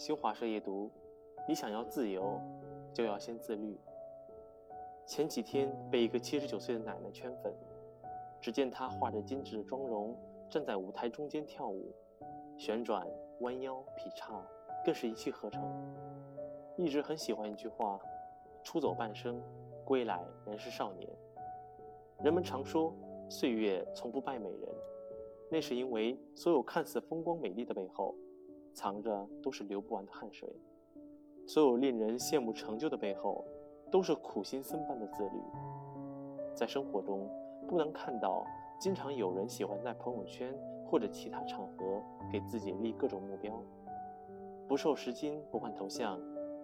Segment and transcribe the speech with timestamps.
[0.00, 0.90] 新华社夜读：
[1.46, 2.40] 你想要自由，
[2.90, 3.78] 就要先自律。
[5.04, 7.54] 前几天被一个七十九岁的奶奶圈粉，
[8.40, 10.16] 只见她画着精致的妆容，
[10.48, 11.94] 站在舞台中间跳舞，
[12.56, 13.06] 旋转、
[13.40, 14.42] 弯腰、劈叉，
[14.82, 15.62] 更是一气呵成。
[16.78, 18.00] 一直很喜欢一句话
[18.64, 19.38] ：“出走半生，
[19.84, 21.06] 归来仍是少年。”
[22.24, 22.94] 人们常说，
[23.28, 24.68] 岁月从不败美人，
[25.50, 28.14] 那是因为所有看似风光美丽的背后，
[28.72, 30.48] 藏着都是流不完的汗水；
[31.46, 33.44] 所有令人羡慕成就的背后，
[33.90, 35.40] 都是苦行僧般的自律。
[36.54, 37.28] 在生活中，
[37.68, 38.44] 不难看到，
[38.78, 40.54] 经常有人喜欢在朋友圈
[40.86, 43.52] 或者其他场合给自己立各种目标：
[44.68, 46.18] 不瘦十斤，不换头像，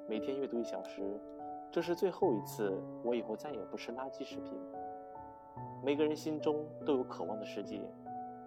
[0.08, 1.20] 每天阅读一小时，
[1.70, 4.52] 这是最后一次，我以后再也不吃垃圾食品。
[5.82, 7.80] 每个人心中都有渴望的世界，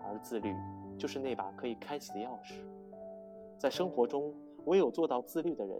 [0.02, 0.53] 而自律
[0.98, 2.62] 就是那把可以开启的钥匙。
[3.59, 4.34] 在生活中，
[4.68, 5.77] 唯有做到自律的人，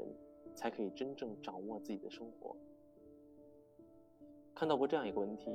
[0.54, 2.53] 才可以真正掌握自己的生活。
[4.53, 5.50] 看到过这样一个问题：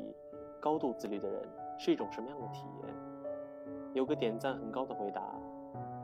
[0.58, 1.46] 高度自律的人
[1.78, 2.94] 是一种什么样的体验？
[3.92, 5.38] 有个点赞很高的回答：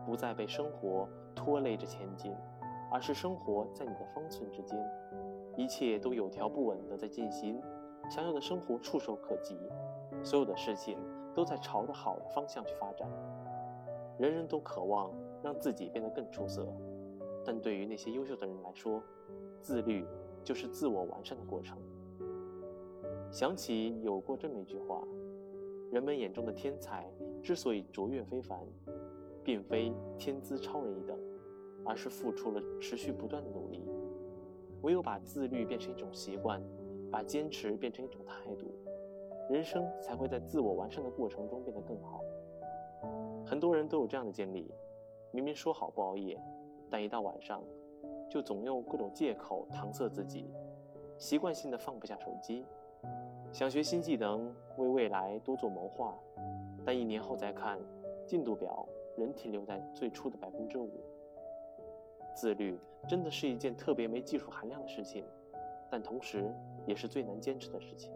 [0.04, 2.36] 不再被生活拖累着前进，
[2.92, 4.78] 而是生活在你的方寸之间，
[5.56, 7.58] 一切都有条不紊地在进行，
[8.10, 9.56] 想要的生活触手可及，
[10.22, 10.98] 所有的事情
[11.34, 13.08] 都在朝着好的方向去发展。
[14.18, 15.10] 人人都渴望
[15.42, 16.66] 让自己变得更出色，
[17.44, 19.02] 但对于那些优秀的人来说，
[19.60, 20.04] 自律
[20.44, 21.78] 就是自我完善的过程。
[23.30, 25.06] 想起有过这么一句话：
[25.90, 27.10] 人们眼中的天才
[27.42, 28.58] 之所以卓越非凡，
[29.44, 31.18] 并非天资超人一等，
[31.84, 33.84] 而是付出了持续不断的努力。
[34.82, 36.62] 唯有把自律变成一种习惯，
[37.10, 38.66] 把坚持变成一种态度，
[39.50, 42.22] 人生才会在自我完善的过程中变得更好。
[43.46, 44.70] 很多人都有这样的经历：
[45.32, 46.36] 明明说好不熬夜，
[46.90, 47.62] 但一到晚上，
[48.28, 50.50] 就总用各种借口搪塞自己，
[51.18, 52.66] 习惯性的放不下手机，
[53.52, 56.18] 想学新技能，为未来多做谋划，
[56.84, 57.78] 但一年后再看，
[58.26, 58.84] 进度表
[59.16, 60.90] 仍停留在最初的百分之五。
[62.34, 62.76] 自律
[63.08, 65.24] 真的是一件特别没技术含量的事情，
[65.88, 66.52] 但同时
[66.86, 68.12] 也是最难坚持的事情。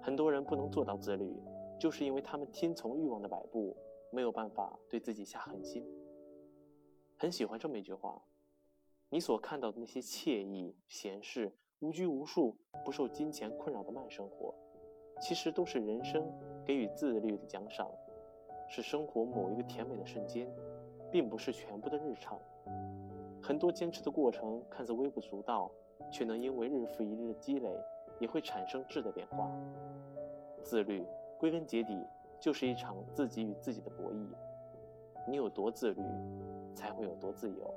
[0.00, 1.36] 很多人不能做到自律，
[1.80, 3.76] 就是因为他们听从欲望的摆布。
[4.12, 5.84] 没有办法对自己下狠心。
[7.18, 8.22] 很喜欢这么一句话：
[9.08, 12.54] 你所看到的那些惬意、闲适、无拘无束、
[12.84, 14.54] 不受金钱困扰的慢生活，
[15.22, 16.30] 其实都是人生
[16.62, 17.90] 给予自律的奖赏，
[18.68, 20.46] 是生活某一个甜美的瞬间，
[21.10, 22.38] 并不是全部的日常。
[23.42, 25.70] 很多坚持的过程看似微不足道，
[26.12, 27.74] 却能因为日复一日的积累，
[28.20, 29.50] 也会产生质的变化。
[30.62, 31.02] 自律
[31.38, 31.98] 归根结底。
[32.38, 34.28] 就是一场自己与自己的博弈，
[35.26, 36.02] 你有多自律，
[36.76, 37.74] 才会有多自由。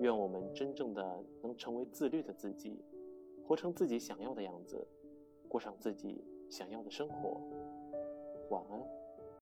[0.00, 2.84] 愿我们真正的能成为自律的自己，
[3.46, 4.86] 活成自己想要的样子，
[5.48, 7.40] 过上自己想要的生活。
[8.50, 9.05] 晚安。